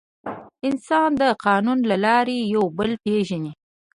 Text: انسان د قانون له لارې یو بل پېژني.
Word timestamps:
انسان 0.67 1.09
د 1.21 1.23
قانون 1.45 1.79
له 1.89 1.97
لارې 2.05 2.37
یو 2.55 2.63
بل 2.77 2.91
پېژني. 3.03 3.51